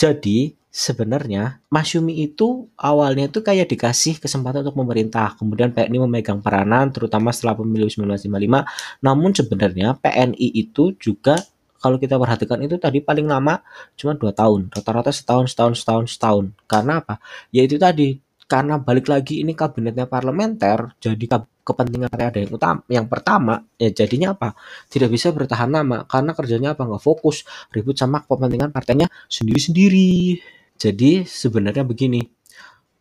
Jadi 0.00 0.56
sebenarnya 0.72 1.60
Masyumi 1.68 2.24
itu 2.24 2.72
awalnya 2.80 3.28
itu 3.28 3.44
kayak 3.44 3.68
dikasih 3.68 4.16
kesempatan 4.16 4.64
untuk 4.64 4.80
memerintah. 4.80 5.36
Kemudian 5.36 5.76
PNI 5.76 6.00
memegang 6.08 6.40
peranan 6.40 6.88
terutama 6.88 7.36
setelah 7.36 7.60
pemilu 7.60 7.84
1955. 7.84 9.04
Namun 9.04 9.30
sebenarnya 9.36 10.00
PNI 10.00 10.48
itu 10.56 10.96
juga 10.96 11.36
kalau 11.84 12.00
kita 12.00 12.16
perhatikan 12.16 12.64
itu 12.64 12.80
tadi 12.80 13.04
paling 13.04 13.28
lama 13.28 13.60
cuma 13.92 14.16
dua 14.16 14.32
tahun. 14.32 14.72
Rata-rata 14.72 15.12
setahun, 15.12 15.52
setahun, 15.52 15.74
setahun, 15.84 16.04
setahun. 16.16 16.44
Karena 16.64 17.04
apa? 17.04 17.20
Ya 17.52 17.60
itu 17.68 17.76
tadi 17.76 18.16
karena 18.50 18.82
balik 18.82 19.06
lagi 19.06 19.46
ini 19.46 19.54
kabinetnya 19.54 20.10
parlementer, 20.10 20.98
jadi 20.98 21.46
kepentingan 21.62 22.10
ada 22.10 22.34
yang 22.34 22.50
utama, 22.50 22.82
yang 22.90 23.06
pertama 23.06 23.62
ya 23.78 23.94
jadinya 23.94 24.34
apa? 24.34 24.58
Tidak 24.90 25.06
bisa 25.06 25.30
bertahan 25.30 25.70
lama 25.70 26.02
karena 26.10 26.34
kerjanya 26.34 26.74
apa? 26.74 26.82
Nggak 26.82 26.98
fokus, 27.06 27.46
ribut 27.70 27.94
sama 27.94 28.26
kepentingan 28.26 28.74
partainya 28.74 29.06
sendiri-sendiri. 29.30 30.42
Jadi 30.74 31.22
sebenarnya 31.22 31.86
begini, 31.86 32.18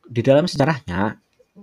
di 0.06 0.22
dalam 0.22 0.46
sejarahnya 0.46 1.18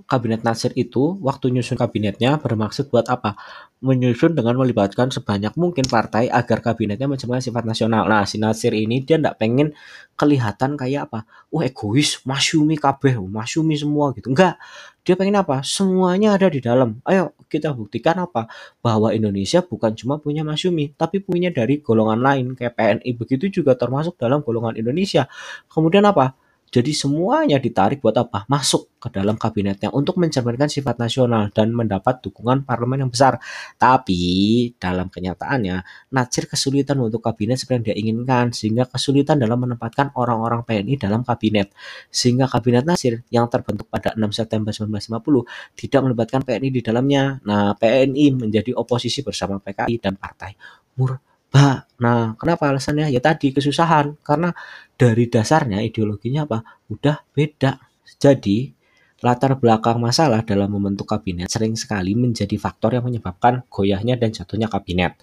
kabinet 0.05 0.45
Nasir 0.45 0.77
itu 0.77 1.17
waktu 1.25 1.49
nyusun 1.49 1.81
kabinetnya 1.81 2.37
bermaksud 2.37 2.93
buat 2.93 3.09
apa? 3.09 3.33
Menyusun 3.81 4.37
dengan 4.37 4.61
melibatkan 4.61 5.09
sebanyak 5.09 5.57
mungkin 5.57 5.89
partai 5.89 6.29
agar 6.29 6.61
kabinetnya 6.61 7.09
mencapai 7.09 7.41
sifat 7.41 7.65
nasional. 7.65 8.05
Nah, 8.05 8.29
si 8.29 8.37
Nasir 8.37 8.77
ini 8.77 9.01
dia 9.01 9.17
tidak 9.17 9.41
pengen 9.41 9.73
kelihatan 10.21 10.77
kayak 10.77 11.09
apa? 11.09 11.25
Wah, 11.49 11.65
egois, 11.65 12.21
masyumi 12.29 12.77
kabeh, 12.77 13.17
masyumi 13.17 13.77
semua 13.81 14.13
gitu. 14.13 14.29
Enggak. 14.33 14.61
Dia 15.07 15.15
pengen 15.15 15.39
apa? 15.39 15.63
Semuanya 15.63 16.35
ada 16.35 16.51
di 16.51 16.59
dalam. 16.59 16.99
Ayo 17.07 17.33
kita 17.47 17.71
buktikan 17.73 18.19
apa? 18.19 18.51
Bahwa 18.83 19.15
Indonesia 19.15 19.63
bukan 19.63 19.95
cuma 19.95 20.19
punya 20.19 20.43
masyumi, 20.43 20.93
tapi 20.99 21.23
punya 21.23 21.49
dari 21.55 21.79
golongan 21.79 22.19
lain 22.19 22.47
kayak 22.59 22.75
PNI 22.75 23.11
begitu 23.15 23.63
juga 23.63 23.79
termasuk 23.79 24.19
dalam 24.19 24.43
golongan 24.43 24.75
Indonesia. 24.75 25.31
Kemudian 25.71 26.03
apa? 26.05 26.35
Jadi 26.77 26.93
semuanya 26.93 27.57
ditarik 27.57 28.05
buat 28.05 28.13
apa? 28.21 28.45
Masuk 28.53 29.01
ke 29.01 29.09
dalam 29.09 29.41
kabinetnya 29.41 29.89
untuk 29.97 30.21
mencerminkan 30.21 30.69
sifat 30.69 31.01
nasional 31.01 31.49
dan 31.49 31.73
mendapat 31.73 32.21
dukungan 32.21 32.69
parlemen 32.69 33.09
yang 33.09 33.13
besar. 33.13 33.41
Tapi 33.81 34.21
dalam 34.77 35.09
kenyataannya, 35.09 35.81
Natsir 36.13 36.45
kesulitan 36.45 37.01
untuk 37.01 37.25
kabinet 37.25 37.57
seperti 37.57 37.81
yang 37.81 37.85
dia 37.89 37.97
inginkan 37.97 38.53
sehingga 38.53 38.85
kesulitan 38.85 39.41
dalam 39.41 39.57
menempatkan 39.65 40.13
orang-orang 40.21 40.69
PNI 40.69 41.01
dalam 41.01 41.25
kabinet. 41.25 41.73
Sehingga 42.13 42.45
kabinet 42.45 42.85
Natsir 42.85 43.25
yang 43.33 43.49
terbentuk 43.49 43.89
pada 43.89 44.13
6 44.13 44.21
September 44.37 44.69
1950 44.69 45.81
tidak 45.81 46.01
melibatkan 46.05 46.45
PNI 46.45 46.69
di 46.69 46.83
dalamnya. 46.85 47.41
Nah, 47.49 47.73
PNI 47.73 48.37
menjadi 48.37 48.77
oposisi 48.77 49.25
bersama 49.25 49.57
PKI 49.65 49.97
dan 49.97 50.21
Partai 50.21 50.53
Mur 51.01 51.36
Nah 51.57 52.37
kenapa 52.37 52.69
alasannya? 52.69 53.09
Ya 53.09 53.21
tadi 53.25 53.51
kesusahan 53.57 54.21
karena 54.21 54.53
dari 54.95 55.27
dasarnya 55.27 55.81
ideologinya 55.81 56.45
apa? 56.45 56.59
Udah 56.93 57.25
beda. 57.33 57.81
Jadi 58.21 58.71
latar 59.25 59.57
belakang 59.57 59.97
masalah 59.97 60.45
dalam 60.45 60.69
membentuk 60.69 61.09
kabinet 61.09 61.49
sering 61.49 61.73
sekali 61.73 62.13
menjadi 62.13 62.53
faktor 62.61 63.01
yang 63.01 63.09
menyebabkan 63.09 63.65
goyahnya 63.73 64.21
dan 64.21 64.31
jatuhnya 64.31 64.69
kabinet. 64.69 65.17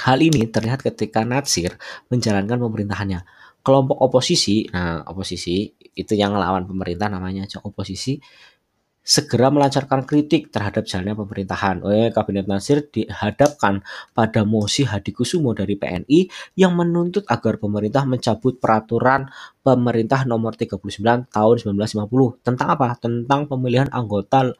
Hal 0.00 0.24
ini 0.24 0.48
terlihat 0.48 0.80
ketika 0.80 1.20
Natsir 1.28 1.76
menjalankan 2.08 2.56
pemerintahannya. 2.56 3.20
Kelompok 3.62 4.00
oposisi, 4.00 4.66
nah 4.72 5.06
oposisi 5.06 5.70
itu 5.92 6.12
yang 6.16 6.34
melawan 6.34 6.66
pemerintah 6.66 7.06
namanya 7.06 7.46
oposisi, 7.62 8.18
segera 9.02 9.50
melancarkan 9.50 10.06
kritik 10.06 10.54
terhadap 10.54 10.86
jalannya 10.86 11.18
pemerintahan. 11.18 11.82
Oleh 11.82 12.14
Kabinet 12.14 12.46
Nasir 12.46 12.86
dihadapkan 12.86 13.82
pada 14.14 14.46
mosi 14.46 14.86
Hadikusumo 14.86 15.52
dari 15.52 15.74
PNI 15.74 16.30
yang 16.54 16.78
menuntut 16.78 17.26
agar 17.26 17.58
pemerintah 17.58 18.06
mencabut 18.06 18.62
peraturan 18.62 19.26
pemerintah 19.60 20.22
nomor 20.22 20.54
39 20.54 21.28
tahun 21.28 21.54
1950 21.58 22.46
tentang 22.46 22.68
apa? 22.78 22.94
Tentang 22.96 23.50
pemilihan 23.50 23.90
anggota 23.90 24.54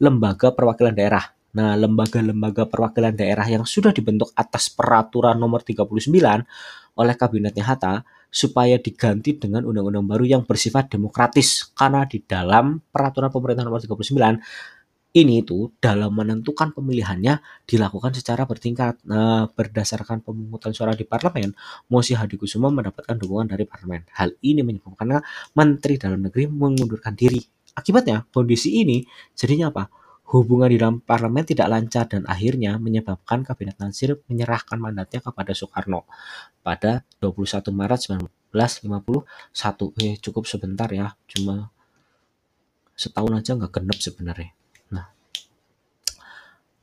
lembaga 0.00 0.50
perwakilan 0.56 0.96
daerah. 0.96 1.24
Nah, 1.54 1.78
lembaga-lembaga 1.78 2.66
perwakilan 2.66 3.14
daerah 3.14 3.46
yang 3.46 3.62
sudah 3.62 3.94
dibentuk 3.94 4.34
atas 4.34 4.74
peraturan 4.74 5.38
nomor 5.38 5.62
39 5.62 5.86
oleh 6.98 7.14
kabinetnya 7.14 7.62
Hatta 7.62 8.02
supaya 8.34 8.82
diganti 8.82 9.38
dengan 9.38 9.62
undang-undang 9.62 10.10
baru 10.10 10.26
yang 10.26 10.42
bersifat 10.42 10.90
demokratis 10.90 11.70
karena 11.70 12.02
di 12.02 12.18
dalam 12.26 12.82
peraturan 12.90 13.30
pemerintah 13.30 13.62
nomor 13.62 13.78
39 13.78 14.42
ini 15.14 15.46
itu 15.46 15.70
dalam 15.78 16.10
menentukan 16.10 16.74
pemilihannya 16.74 17.38
dilakukan 17.70 18.10
secara 18.18 18.50
bertingkat. 18.50 18.98
Nah, 19.06 19.46
berdasarkan 19.46 20.26
pemungutan 20.26 20.74
suara 20.74 20.98
di 20.98 21.06
parlemen, 21.06 21.54
Mosi 21.86 22.18
Hadikusuma 22.18 22.66
mendapatkan 22.74 23.14
dukungan 23.14 23.46
dari 23.46 23.62
parlemen. 23.62 24.10
Hal 24.18 24.34
ini 24.42 24.66
menyebabkan 24.66 25.22
Menteri 25.54 26.02
Dalam 26.02 26.18
Negeri 26.18 26.50
mengundurkan 26.50 27.14
diri. 27.14 27.38
Akibatnya, 27.78 28.26
kondisi 28.34 28.82
ini 28.82 29.06
jadinya 29.38 29.70
apa? 29.70 29.86
Hubungan 30.24 30.72
di 30.72 30.80
dalam 30.80 31.04
parlemen 31.04 31.44
tidak 31.44 31.68
lancar 31.68 32.08
dan 32.08 32.24
akhirnya 32.24 32.80
menyebabkan 32.80 33.44
Kabinet 33.44 33.76
Nasir 33.76 34.16
menyerahkan 34.24 34.80
mandatnya 34.80 35.20
kepada 35.20 35.52
Soekarno 35.52 36.08
pada 36.64 37.04
21 37.20 37.60
Maret 37.68 38.00
1951. 38.50 40.00
Eh 40.00 40.16
cukup 40.18 40.48
sebentar 40.48 40.88
ya, 40.88 41.12
cuma 41.28 41.68
setahun 42.96 43.36
aja 43.36 43.52
nggak 43.52 43.72
genep 43.76 43.98
sebenarnya. 44.00 44.50
Nah, 44.96 45.12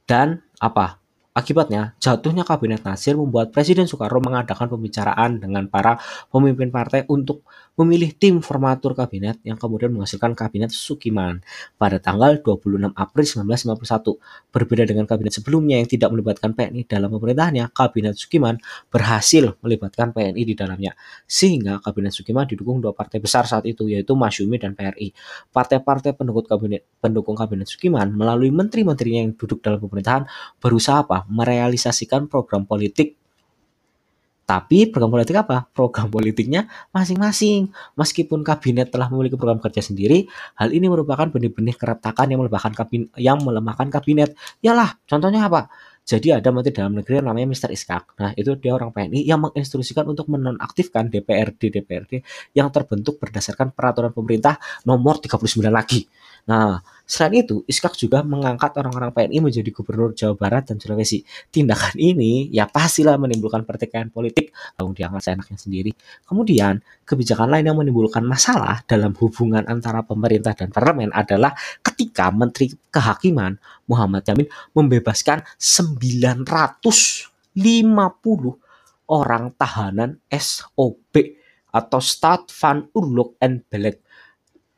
dan 0.05 0.45
apa? 0.62 1.00
Akibatnya, 1.31 1.95
jatuhnya 2.03 2.43
Kabinet 2.43 2.83
Nasir 2.83 3.15
membuat 3.15 3.55
Presiden 3.55 3.88
Soekarno 3.88 4.19
mengadakan 4.19 4.67
pembicaraan 4.67 5.39
dengan 5.39 5.63
para 5.71 5.95
pemimpin 6.27 6.67
partai 6.67 7.07
untuk 7.07 7.47
memilih 7.79 8.11
tim 8.19 8.43
formatur 8.43 8.91
kabinet 8.91 9.39
yang 9.47 9.55
kemudian 9.55 9.95
menghasilkan 9.95 10.35
Kabinet 10.35 10.75
Sukiman 10.75 11.39
pada 11.79 12.03
tanggal 12.03 12.43
26 12.43 12.91
April 13.00 13.23
1951. 13.47 14.19
Berbeda 14.51 14.83
dengan 14.83 15.07
kabinet 15.07 15.31
sebelumnya 15.31 15.79
yang 15.79 15.88
tidak 15.88 16.11
melibatkan 16.11 16.51
PNI 16.51 16.83
dalam 16.83 17.07
pemerintahannya, 17.15 17.71
Kabinet 17.71 18.19
Sukiman 18.19 18.59
berhasil 18.91 19.55
melibatkan 19.63 20.11
PNI 20.11 20.43
di 20.43 20.51
dalamnya. 20.51 21.00
Sehingga 21.23 21.79
Kabinet 21.79 22.11
Sukiman 22.11 22.43
didukung 22.43 22.83
dua 22.83 22.91
partai 22.91 23.23
besar 23.23 23.47
saat 23.47 23.63
itu, 23.63 23.88
yaitu 23.88 24.19
Masyumi 24.19 24.59
dan 24.59 24.75
PRI. 24.75 25.15
Partai-partai 25.55 26.11
pendukung 26.11 27.39
kabinet, 27.39 27.71
Sukiman 27.71 28.11
melalui 28.11 28.51
menteri-menterinya 28.51 29.23
yang 29.23 29.31
duduk 29.39 29.63
dalam 29.63 29.79
pemerintahan 29.79 30.27
berusaha 30.59 31.07
apa? 31.07 31.20
Merealisasikan 31.29 32.25
program 32.25 32.65
politik 32.65 33.21
tapi 34.51 34.83
program 34.91 35.15
politik 35.15 35.39
apa? 35.39 35.63
Program 35.71 36.11
politiknya 36.11 36.67
masing-masing. 36.91 37.71
Meskipun 37.95 38.43
kabinet 38.43 38.91
telah 38.91 39.07
memiliki 39.07 39.39
program 39.39 39.63
kerja 39.63 39.79
sendiri, 39.79 40.27
hal 40.59 40.75
ini 40.75 40.91
merupakan 40.91 41.23
benih-benih 41.31 41.79
keretakan 41.79 42.27
yang 42.27 42.43
melemahkan 42.43 42.75
kabinet, 42.75 43.07
yang 43.15 43.39
melemahkan 43.39 43.87
kabinet. 43.87 44.35
Yalah, 44.59 44.99
contohnya 45.07 45.47
apa? 45.47 45.71
Jadi 46.03 46.35
ada 46.35 46.51
menteri 46.51 46.75
dalam 46.75 46.99
negeri 46.99 47.23
yang 47.23 47.31
namanya 47.31 47.47
Mr. 47.47 47.71
Iskak. 47.71 48.17
Nah, 48.19 48.35
itu 48.35 48.51
dia 48.59 48.75
orang 48.75 48.91
PNI 48.91 49.23
yang 49.23 49.39
menginstruksikan 49.39 50.03
untuk 50.03 50.27
menonaktifkan 50.27 51.07
DPRD 51.07 51.71
DPRD 51.71 52.19
yang 52.51 52.67
terbentuk 52.75 53.23
berdasarkan 53.23 53.71
peraturan 53.71 54.11
pemerintah 54.11 54.59
nomor 54.83 55.23
39 55.23 55.71
lagi. 55.71 56.11
Nah, 56.49 56.81
selain 57.12 57.44
itu, 57.44 57.68
Iskak 57.68 58.00
juga 58.00 58.24
mengangkat 58.24 58.72
orang-orang 58.80 59.12
PNI 59.12 59.44
menjadi 59.44 59.68
gubernur 59.75 60.15
Jawa 60.15 60.39
Barat 60.39 60.72
dan 60.72 60.80
Sulawesi. 60.80 61.20
Tindakan 61.51 62.00
ini 62.00 62.48
ya 62.48 62.72
pastilah 62.72 63.20
menimbulkan 63.20 63.68
pertikaian 63.68 64.08
politik, 64.08 64.56
lalu 64.80 65.03
diangkat 65.03 65.20
seenaknya 65.20 65.60
sendiri. 65.60 65.91
Kemudian, 66.24 66.80
kebijakan 67.03 67.51
lain 67.51 67.68
yang 67.68 67.75
menimbulkan 67.75 68.24
masalah 68.24 68.88
dalam 68.88 69.12
hubungan 69.20 69.68
antara 69.68 70.00
pemerintah 70.08 70.56
dan 70.56 70.72
parlemen 70.72 71.12
adalah 71.12 71.51
ketika 71.84 72.32
Menteri 72.32 72.72
Kehakiman 72.88 73.60
Muhammad 73.91 74.24
Yamin 74.24 74.48
membebaskan 74.72 75.44
950 75.60 77.27
orang 79.12 79.51
tahanan 79.60 80.15
SOB 80.32 81.12
atau 81.75 82.00
Stad 82.00 82.48
van 82.56 82.88
Oorlog 82.96 83.36
en 83.44 83.60
Beleg 83.68 84.00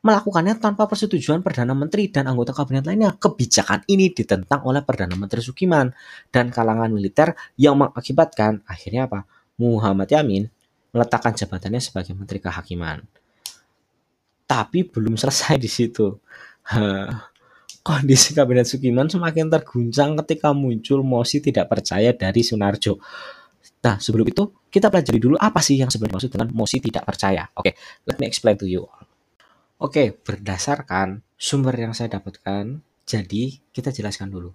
melakukannya 0.04 0.60
tanpa 0.60 0.84
persetujuan 0.84 1.40
Perdana 1.40 1.72
Menteri 1.72 2.12
dan 2.12 2.28
anggota 2.28 2.52
kabinet 2.52 2.84
lainnya. 2.84 3.16
Kebijakan 3.16 3.88
ini 3.88 4.12
ditentang 4.12 4.60
oleh 4.68 4.84
Perdana 4.84 5.16
Menteri 5.16 5.40
Sukiman 5.40 5.88
dan 6.28 6.52
kalangan 6.52 6.92
militer 6.92 7.32
yang 7.56 7.80
mengakibatkan 7.80 8.60
akhirnya 8.68 9.08
apa? 9.08 9.24
Muhammad 9.56 10.12
Yamin 10.12 10.44
meletakkan 10.92 11.32
jabatannya 11.32 11.80
sebagai 11.80 12.12
Menteri 12.12 12.38
Kehakiman. 12.38 13.00
Tapi 14.44 14.84
belum 14.84 15.16
selesai 15.16 15.56
di 15.56 15.70
situ. 15.72 16.20
Kondisi 17.84 18.36
Kabinet 18.36 18.68
Sukiman 18.68 19.08
semakin 19.08 19.48
terguncang 19.48 20.16
ketika 20.20 20.52
muncul 20.52 21.00
mosi 21.00 21.40
tidak 21.40 21.68
percaya 21.72 22.12
dari 22.12 22.44
Sunarjo. 22.44 23.00
Nah, 23.84 24.00
sebelum 24.00 24.24
itu 24.24 24.48
kita 24.72 24.88
pelajari 24.88 25.20
dulu 25.20 25.36
apa 25.36 25.60
sih 25.60 25.76
yang 25.76 25.92
sebenarnya 25.92 26.16
maksud 26.16 26.30
dengan 26.32 26.48
mosi 26.56 26.80
tidak 26.80 27.04
percaya. 27.04 27.44
Oke, 27.52 27.72
okay, 27.72 27.72
let 28.08 28.16
me 28.16 28.24
explain 28.24 28.56
to 28.56 28.64
you. 28.64 28.88
Oke, 29.82 30.14
berdasarkan 30.14 31.26
sumber 31.34 31.74
yang 31.74 31.90
saya 31.90 32.06
dapatkan, 32.14 32.78
jadi 33.02 33.58
kita 33.74 33.90
jelaskan 33.90 34.30
dulu. 34.30 34.54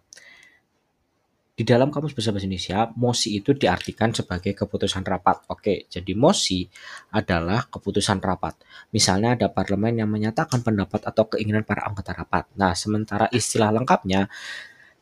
Di 1.59 1.67
dalam 1.67 1.91
Kamus 1.91 2.15
Bahasa 2.15 2.39
Indonesia, 2.39 2.87
mosi 2.95 3.35
itu 3.35 3.51
diartikan 3.51 4.15
sebagai 4.15 4.55
keputusan 4.55 5.03
rapat. 5.03 5.43
Oke, 5.51 5.91
jadi 5.91 6.15
mosi 6.15 6.63
adalah 7.11 7.67
keputusan 7.67 8.23
rapat. 8.23 8.63
Misalnya 8.95 9.35
ada 9.35 9.51
parlemen 9.51 9.99
yang 9.99 10.07
menyatakan 10.07 10.63
pendapat 10.63 11.03
atau 11.03 11.27
keinginan 11.27 11.67
para 11.67 11.83
anggota 11.83 12.15
rapat. 12.15 12.47
Nah, 12.55 12.71
sementara 12.79 13.27
istilah 13.35 13.75
lengkapnya, 13.75 14.31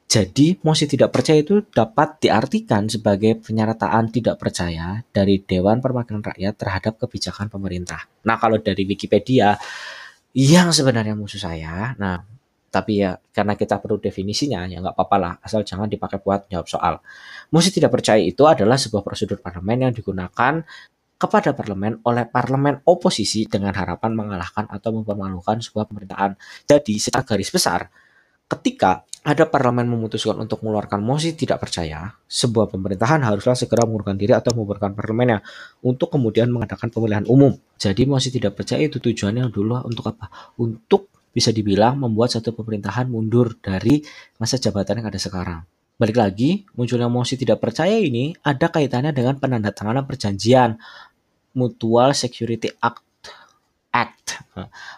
jadi 0.10 0.58
mosi 0.66 0.90
tidak 0.90 1.14
percaya 1.14 1.46
itu 1.46 1.62
dapat 1.70 2.26
diartikan 2.26 2.90
sebagai 2.90 3.38
penyertaan 3.38 4.10
tidak 4.10 4.42
percaya 4.42 5.06
dari 5.14 5.46
Dewan 5.46 5.78
Perwakilan 5.78 6.26
Rakyat 6.26 6.58
terhadap 6.58 6.98
kebijakan 6.98 7.54
pemerintah. 7.54 8.10
Nah, 8.26 8.42
kalau 8.42 8.58
dari 8.58 8.82
Wikipedia, 8.82 9.54
yang 10.38 10.70
sebenarnya 10.70 11.18
musuh 11.18 11.42
saya, 11.42 11.98
nah 11.98 12.22
tapi 12.68 13.02
ya 13.02 13.18
karena 13.34 13.58
kita 13.58 13.82
perlu 13.82 13.98
definisinya 13.98 14.70
ya 14.70 14.78
nggak 14.84 14.94
apa-apa 14.94 15.18
lah 15.18 15.34
asal 15.42 15.66
jangan 15.66 15.90
dipakai 15.90 16.22
buat 16.22 16.46
jawab 16.46 16.68
soal. 16.70 16.94
Mosi 17.50 17.74
tidak 17.74 17.90
percaya 17.90 18.22
itu 18.22 18.46
adalah 18.46 18.78
sebuah 18.78 19.02
prosedur 19.02 19.42
parlemen 19.42 19.90
yang 19.90 19.94
digunakan 19.96 20.62
kepada 21.18 21.58
parlemen 21.58 21.98
oleh 22.06 22.30
parlemen 22.30 22.86
oposisi 22.86 23.50
dengan 23.50 23.74
harapan 23.74 24.14
mengalahkan 24.14 24.70
atau 24.70 24.94
mempermalukan 25.02 25.58
sebuah 25.58 25.90
pemerintahan. 25.90 26.38
Jadi 26.70 27.02
secara 27.02 27.26
garis 27.26 27.50
besar 27.50 27.90
ketika 28.48 29.04
ada 29.28 29.44
parlemen 29.44 29.92
memutuskan 29.92 30.40
untuk 30.40 30.64
mengeluarkan 30.64 31.04
mosi 31.04 31.36
tidak 31.36 31.68
percaya, 31.68 32.16
sebuah 32.32 32.72
pemerintahan 32.72 33.20
haruslah 33.28 33.60
segera 33.60 33.84
mengundurkan 33.84 34.16
diri 34.16 34.32
atau 34.32 34.56
membubarkan 34.56 34.96
parlemennya 34.96 35.44
untuk 35.84 36.16
kemudian 36.16 36.48
mengadakan 36.48 36.88
pemilihan 36.88 37.28
umum. 37.28 37.52
Jadi 37.76 38.08
mosi 38.08 38.32
tidak 38.32 38.56
percaya 38.56 38.88
itu 38.88 39.04
tujuannya 39.04 39.52
dulu 39.52 39.84
untuk 39.84 40.08
apa? 40.16 40.32
Untuk 40.56 41.12
bisa 41.36 41.52
dibilang 41.52 42.00
membuat 42.00 42.40
satu 42.40 42.56
pemerintahan 42.56 43.12
mundur 43.12 43.60
dari 43.60 44.00
masa 44.40 44.56
jabatan 44.56 45.04
yang 45.04 45.12
ada 45.12 45.20
sekarang. 45.20 45.60
Balik 46.00 46.18
lagi, 46.18 46.64
munculnya 46.78 47.12
mosi 47.12 47.36
tidak 47.36 47.60
percaya 47.60 48.00
ini 48.00 48.32
ada 48.48 48.72
kaitannya 48.72 49.12
dengan 49.12 49.36
penandatanganan 49.44 50.08
perjanjian 50.08 50.80
Mutual 51.58 52.14
Security 52.14 52.70
Act 52.80 53.07
Act 53.92 54.28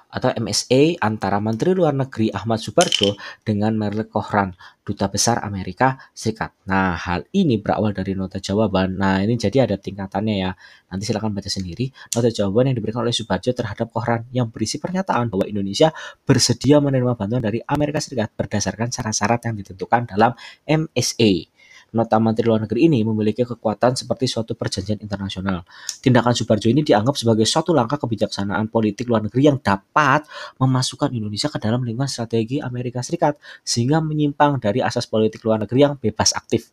atau 0.10 0.30
MSA 0.34 0.98
antara 1.04 1.38
Menteri 1.38 1.76
Luar 1.76 1.94
Negeri 1.94 2.32
Ahmad 2.34 2.58
Subarjo 2.64 3.14
dengan 3.46 3.76
Merle 3.76 4.08
Kohran, 4.08 4.56
Duta 4.82 5.12
Besar 5.12 5.44
Amerika 5.46 6.00
Serikat. 6.16 6.56
Nah, 6.66 6.98
hal 6.98 7.28
ini 7.36 7.62
berawal 7.62 7.94
dari 7.94 8.18
nota 8.18 8.42
jawaban. 8.42 8.98
Nah, 8.98 9.22
ini 9.22 9.38
jadi 9.38 9.70
ada 9.70 9.78
tingkatannya 9.78 10.36
ya. 10.42 10.52
Nanti 10.90 11.04
silakan 11.06 11.36
baca 11.36 11.52
sendiri. 11.52 11.92
Nota 12.16 12.34
jawaban 12.34 12.74
yang 12.74 12.78
diberikan 12.80 13.06
oleh 13.06 13.14
Subarjo 13.14 13.54
terhadap 13.54 13.94
Kohran 13.94 14.26
yang 14.34 14.50
berisi 14.50 14.82
pernyataan 14.82 15.30
bahwa 15.30 15.46
Indonesia 15.46 15.94
bersedia 16.26 16.82
menerima 16.82 17.14
bantuan 17.14 17.44
dari 17.44 17.62
Amerika 17.70 18.02
Serikat 18.02 18.34
berdasarkan 18.34 18.90
syarat-syarat 18.90 19.46
yang 19.46 19.56
ditentukan 19.60 20.10
dalam 20.10 20.34
MSA. 20.66 21.59
Nota 21.96 22.22
Menteri 22.22 22.46
Luar 22.46 22.62
Negeri 22.66 22.86
ini 22.86 23.02
memiliki 23.02 23.42
kekuatan 23.46 23.98
seperti 23.98 24.30
suatu 24.30 24.54
perjanjian 24.54 25.02
internasional. 25.02 25.66
Tindakan 26.00 26.34
Subarjo 26.38 26.70
ini 26.70 26.86
dianggap 26.86 27.18
sebagai 27.18 27.46
suatu 27.50 27.74
langkah 27.74 27.98
kebijaksanaan 27.98 28.70
politik 28.70 29.10
luar 29.10 29.26
negeri 29.26 29.50
yang 29.50 29.58
dapat 29.58 30.30
memasukkan 30.62 31.10
Indonesia 31.14 31.50
ke 31.50 31.58
dalam 31.58 31.82
lingkungan 31.82 32.10
strategi 32.10 32.62
Amerika 32.62 33.02
Serikat 33.02 33.38
sehingga 33.66 34.00
menyimpang 34.04 34.62
dari 34.62 34.86
asas 34.86 35.10
politik 35.10 35.42
luar 35.42 35.66
negeri 35.66 35.80
yang 35.82 35.94
bebas 35.98 36.34
aktif. 36.38 36.70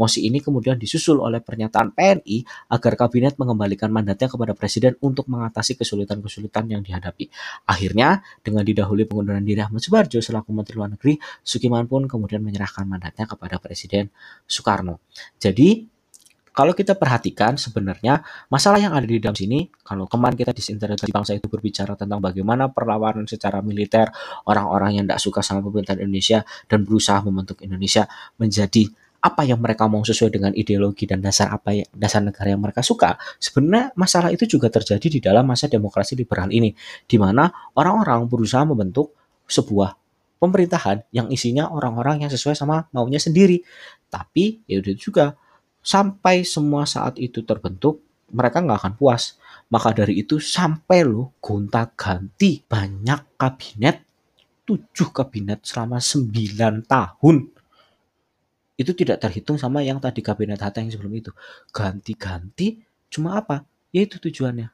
Mosi 0.00 0.24
ini 0.24 0.40
kemudian 0.40 0.80
disusul 0.80 1.20
oleh 1.20 1.44
pernyataan 1.44 1.92
PNI 1.92 2.44
agar 2.72 2.92
kabinet 2.96 3.36
mengembalikan 3.36 3.92
mandatnya 3.92 4.28
kepada 4.30 4.52
presiden 4.56 4.96
untuk 5.04 5.28
mengatasi 5.28 5.76
kesulitan-kesulitan 5.76 6.68
yang 6.72 6.80
dihadapi. 6.80 7.28
Akhirnya, 7.68 8.24
dengan 8.40 8.64
didahului 8.64 9.04
pengunduran 9.04 9.44
diri 9.44 9.60
Ahmad 9.60 9.84
Subarjo 9.84 10.24
selaku 10.24 10.50
Menteri 10.56 10.74
Luar 10.80 10.90
Negeri, 10.92 11.20
Sukiman 11.44 11.84
pun 11.84 12.08
kemudian 12.08 12.40
menyerahkan 12.40 12.88
mandatnya 12.88 13.28
kepada 13.28 13.60
Presiden 13.60 14.08
Soekarno. 14.58 14.98
Jadi, 15.38 15.86
kalau 16.58 16.74
kita 16.74 16.98
perhatikan 16.98 17.54
sebenarnya 17.54 18.26
masalah 18.50 18.82
yang 18.82 18.90
ada 18.90 19.06
di 19.06 19.22
dalam 19.22 19.38
sini, 19.38 19.70
kalau 19.86 20.10
kemarin 20.10 20.34
kita 20.34 20.50
di 20.50 20.58
Integrasi 20.58 21.06
Bangsa 21.14 21.38
itu 21.38 21.46
berbicara 21.46 21.94
tentang 21.94 22.18
bagaimana 22.18 22.66
perlawanan 22.66 23.30
secara 23.30 23.62
militer 23.62 24.10
orang-orang 24.42 24.98
yang 24.98 25.04
tidak 25.06 25.22
suka 25.22 25.38
sama 25.38 25.62
pemerintahan 25.62 26.02
Indonesia 26.02 26.42
dan 26.66 26.82
berusaha 26.82 27.22
membentuk 27.22 27.62
Indonesia 27.62 28.10
menjadi 28.42 28.90
apa 29.22 29.46
yang 29.46 29.62
mereka 29.62 29.86
mau 29.86 30.02
sesuai 30.02 30.34
dengan 30.34 30.50
ideologi 30.50 31.06
dan 31.06 31.22
dasar 31.22 31.54
apa 31.54 31.78
ya, 31.78 31.86
dasar 31.94 32.26
negara 32.26 32.50
yang 32.50 32.62
mereka 32.62 32.82
suka. 32.82 33.18
Sebenarnya 33.38 33.94
masalah 33.94 34.34
itu 34.34 34.42
juga 34.46 34.66
terjadi 34.66 35.06
di 35.06 35.22
dalam 35.22 35.46
masa 35.46 35.70
demokrasi 35.70 36.18
liberal 36.18 36.50
ini, 36.50 36.74
di 37.06 37.22
mana 37.22 37.50
orang-orang 37.78 38.26
berusaha 38.26 38.66
membentuk 38.66 39.14
sebuah 39.46 39.94
pemerintahan 40.38 41.02
yang 41.10 41.26
isinya 41.34 41.66
orang-orang 41.66 42.22
yang 42.22 42.30
sesuai 42.30 42.54
sama 42.54 42.86
maunya 42.94 43.18
sendiri. 43.18 43.62
Tapi 44.08 44.64
ya 44.64 44.80
udah 44.80 44.96
juga 44.96 45.24
sampai 45.84 46.42
semua 46.44 46.84
saat 46.84 47.16
itu 47.20 47.44
terbentuk, 47.44 48.00
mereka 48.32 48.64
nggak 48.64 48.78
akan 48.84 48.94
puas. 48.96 49.36
Maka 49.68 49.92
dari 49.92 50.24
itu 50.24 50.40
sampai 50.40 51.04
lo 51.04 51.36
gonta 51.44 51.84
ganti 51.92 52.60
banyak 52.64 53.36
kabinet, 53.36 53.96
tujuh 54.64 55.12
kabinet 55.12 55.64
selama 55.64 56.00
sembilan 56.00 56.88
tahun 56.88 57.36
itu 58.78 58.94
tidak 58.94 59.18
terhitung 59.18 59.58
sama 59.58 59.82
yang 59.82 59.98
tadi 59.98 60.22
kabinet 60.22 60.62
Hatta 60.62 60.78
yang 60.78 60.94
sebelum 60.94 61.10
itu. 61.18 61.34
Ganti-ganti 61.74 62.78
cuma 63.10 63.42
apa? 63.42 63.66
Ya 63.90 64.06
itu 64.06 64.22
tujuannya. 64.22 64.70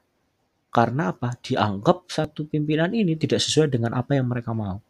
Karena 0.69 1.17
apa? 1.17 1.33
Dianggap 1.41 2.13
satu 2.13 2.45
pimpinan 2.45 2.93
ini 2.93 3.17
tidak 3.17 3.41
sesuai 3.41 3.73
dengan 3.73 3.97
apa 3.97 4.13
yang 4.13 4.29
mereka 4.29 4.53
mau. 4.53 4.85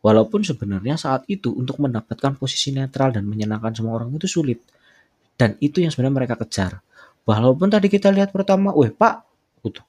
Walaupun 0.00 0.40
sebenarnya 0.40 0.96
saat 0.96 1.28
itu 1.28 1.52
untuk 1.52 1.76
mendapatkan 1.80 2.36
posisi 2.40 2.72
netral 2.72 3.12
dan 3.12 3.28
menyenangkan 3.28 3.76
semua 3.76 4.00
orang 4.00 4.12
itu 4.16 4.28
sulit. 4.28 4.64
Dan 5.36 5.56
itu 5.60 5.84
yang 5.84 5.92
sebenarnya 5.92 6.24
mereka 6.24 6.34
kejar. 6.40 6.80
Walaupun 7.28 7.68
tadi 7.68 7.92
kita 7.92 8.08
lihat 8.08 8.32
pertama, 8.32 8.72
weh 8.72 8.88
pak, 8.88 9.24
gitu 9.60 9.84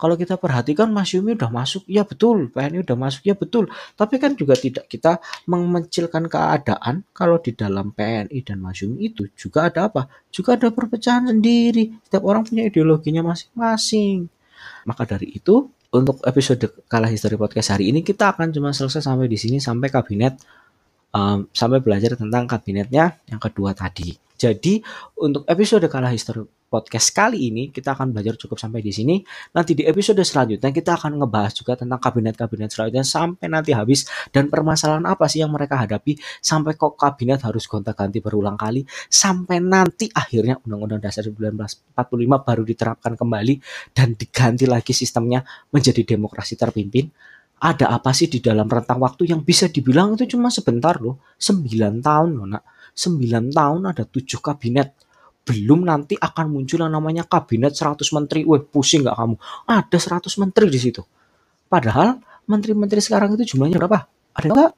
kalau 0.00 0.16
kita 0.16 0.40
perhatikan 0.40 0.88
Mas 0.88 1.12
Yumi 1.12 1.36
udah 1.36 1.52
masuk, 1.52 1.84
ya 1.84 2.08
betul, 2.08 2.48
PNI 2.48 2.80
udah 2.80 2.96
masuk, 2.96 3.20
ya 3.28 3.36
betul. 3.36 3.68
Tapi 3.92 4.16
kan 4.16 4.32
juga 4.32 4.56
tidak 4.56 4.88
kita 4.88 5.20
mengecilkan 5.44 6.24
keadaan 6.24 7.04
kalau 7.12 7.36
di 7.36 7.52
dalam 7.52 7.92
PNI 7.92 8.40
dan 8.40 8.64
Mas 8.64 8.80
Yumi 8.80 9.12
itu 9.12 9.28
juga 9.36 9.68
ada 9.68 9.92
apa? 9.92 10.08
Juga 10.32 10.56
ada 10.56 10.72
perpecahan 10.72 11.28
sendiri. 11.28 12.00
Setiap 12.00 12.24
orang 12.24 12.48
punya 12.48 12.64
ideologinya 12.64 13.20
masing-masing. 13.28 14.24
Maka 14.88 15.04
dari 15.04 15.36
itu, 15.36 15.68
untuk 15.90 16.22
episode 16.22 16.86
Kalah 16.86 17.10
History 17.10 17.34
Podcast 17.34 17.74
hari 17.74 17.90
ini 17.90 18.06
kita 18.06 18.30
akan 18.34 18.54
cuma 18.54 18.70
selesai 18.70 19.02
sampai 19.02 19.26
di 19.26 19.34
sini 19.34 19.58
sampai 19.58 19.90
kabinet 19.90 20.38
um, 21.14 21.46
sampai 21.50 21.82
belajar 21.82 22.14
tentang 22.14 22.46
kabinetnya 22.46 23.18
yang 23.26 23.40
kedua 23.42 23.74
tadi. 23.74 24.14
Jadi 24.40 24.80
untuk 25.20 25.44
episode 25.44 25.84
Kalah 25.84 26.08
History 26.08 26.40
podcast 26.70 27.10
kali 27.10 27.50
ini 27.50 27.74
kita 27.74 27.98
akan 27.98 28.14
belajar 28.14 28.38
cukup 28.38 28.56
sampai 28.56 28.80
di 28.80 28.94
sini. 28.94 29.18
Nanti 29.52 29.74
di 29.74 29.82
episode 29.82 30.22
selanjutnya 30.22 30.70
kita 30.70 30.94
akan 30.96 31.18
ngebahas 31.18 31.52
juga 31.52 31.74
tentang 31.74 31.98
kabinet-kabinet 31.98 32.70
selanjutnya 32.70 33.02
sampai 33.02 33.50
nanti 33.50 33.74
habis 33.74 34.06
dan 34.30 34.46
permasalahan 34.46 35.02
apa 35.04 35.26
sih 35.26 35.42
yang 35.42 35.50
mereka 35.50 35.76
hadapi 35.82 36.16
sampai 36.38 36.78
kok 36.78 36.94
kabinet 36.94 37.42
harus 37.42 37.66
gonta-ganti 37.66 38.22
berulang 38.22 38.54
kali 38.54 38.86
sampai 39.10 39.58
nanti 39.58 40.06
akhirnya 40.14 40.62
Undang-Undang 40.62 41.02
Dasar 41.02 41.26
1945 41.26 41.92
baru 42.46 42.62
diterapkan 42.62 43.12
kembali 43.18 43.54
dan 43.92 44.14
diganti 44.14 44.64
lagi 44.70 44.94
sistemnya 44.94 45.42
menjadi 45.74 46.06
demokrasi 46.06 46.54
terpimpin. 46.54 47.10
Ada 47.60 47.92
apa 47.92 48.16
sih 48.16 48.32
di 48.32 48.40
dalam 48.40 48.64
rentang 48.64 48.96
waktu 49.04 49.28
yang 49.28 49.44
bisa 49.44 49.68
dibilang 49.68 50.16
itu 50.16 50.32
cuma 50.32 50.48
sebentar 50.48 50.96
loh, 50.96 51.20
9 51.36 52.00
tahun 52.00 52.30
loh 52.32 52.48
nak. 52.48 52.64
9 52.96 53.52
tahun 53.52 53.80
ada 53.84 54.08
7 54.08 54.40
kabinet 54.40 54.96
belum 55.44 55.84
nanti 55.84 56.16
akan 56.16 56.46
muncul 56.52 56.80
yang 56.80 56.92
namanya 56.92 57.28
kabinet 57.28 57.76
100 57.76 58.00
menteri. 58.16 58.48
Wah, 58.48 58.64
pusing 58.64 59.04
nggak 59.04 59.12
kamu? 59.12 59.36
Ada 59.68 59.98
100 60.24 60.40
menteri 60.40 60.66
di 60.72 60.80
situ. 60.80 61.02
Padahal 61.68 62.16
menteri-menteri 62.48 63.04
sekarang 63.04 63.36
itu 63.36 63.54
jumlahnya 63.54 63.76
berapa? 63.76 64.08
Ada 64.36 64.46
enggak? 64.48 64.72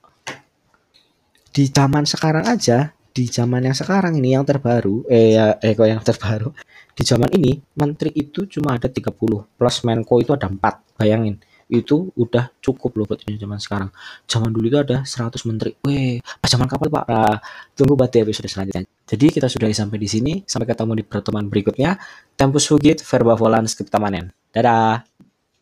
Di 1.53 1.65
zaman 1.69 2.05
sekarang 2.09 2.45
aja, 2.51 2.91
di 3.13 3.29
zaman 3.29 3.63
yang 3.69 3.77
sekarang 3.77 4.17
ini 4.17 4.35
yang 4.35 4.43
terbaru, 4.43 5.05
eh 5.07 5.37
ya, 5.37 5.55
eh 5.61 5.77
kok 5.77 5.87
yang 5.87 6.01
terbaru. 6.01 6.51
Di 6.93 7.03
zaman 7.05 7.31
ini 7.37 7.63
menteri 7.79 8.11
itu 8.17 8.49
cuma 8.49 8.75
ada 8.75 8.89
30 8.91 9.13
plus 9.55 9.77
Menko 9.87 10.19
itu 10.19 10.35
ada 10.35 10.49
4. 10.49 10.99
Bayangin 10.99 11.37
itu 11.73 12.13
udah 12.13 12.53
cukup 12.61 12.93
loh 13.01 13.09
buat 13.09 13.25
zaman 13.25 13.57
sekarang. 13.57 13.91
Zaman 14.29 14.53
dulu 14.53 14.69
itu 14.69 14.79
ada 14.79 15.01
100 15.09 15.49
menteri. 15.49 15.73
Weh, 15.89 16.21
pas 16.21 16.53
zaman 16.53 16.69
kapal 16.69 16.93
Pak. 16.93 17.05
Nah, 17.09 17.37
tunggu 17.73 17.97
buat 17.97 18.13
episode 18.13 18.53
selanjutnya. 18.53 18.85
Jadi 19.09 19.27
kita 19.33 19.49
sudah 19.49 19.73
sampai 19.73 19.97
di 19.97 20.09
sini. 20.13 20.33
Sampai 20.45 20.69
ketemu 20.69 21.01
di 21.01 21.05
pertemuan 21.09 21.49
berikutnya. 21.49 21.97
Tempus 22.37 22.69
fugit, 22.69 23.01
verba 23.01 23.33
volan, 23.33 23.65
skripta 23.65 23.97
manen. 23.97 24.29
Dadah. 24.53 25.22